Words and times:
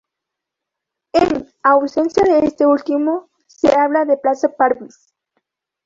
En 1.13 1.47
ausencia 1.61 2.23
de 2.23 2.47
este 2.47 2.65
último, 2.65 3.29
se 3.45 3.71
habla 3.77 4.03
de 4.05 4.17
plaza-parvis. 4.17 5.13